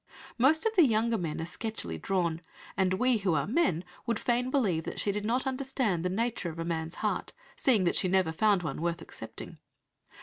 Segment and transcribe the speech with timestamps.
[0.39, 2.41] Most of the younger men are sketchily drawn,
[2.75, 6.49] and we who are men would fain believe that she did not understand the nature
[6.49, 9.59] of a man's heart, seeing that she never found one worth accepting.